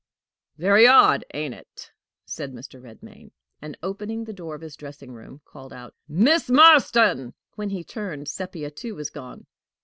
[0.57, 1.91] "Very odd ain't it?"
[2.25, 2.81] said Mr.
[2.81, 3.29] Redmain,
[3.61, 8.27] and, opening the door of his dressing room, called out: "Miss Marston!" When he turned,
[8.27, 9.45] Sepia too was gone.